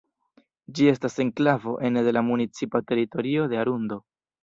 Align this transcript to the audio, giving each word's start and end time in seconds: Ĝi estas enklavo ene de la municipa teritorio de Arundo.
Ĝi 0.79 0.87
estas 0.91 1.19
enklavo 1.25 1.75
ene 1.91 2.05
de 2.09 2.17
la 2.19 2.25
municipa 2.33 2.85
teritorio 2.93 3.49
de 3.55 3.65
Arundo. 3.67 4.05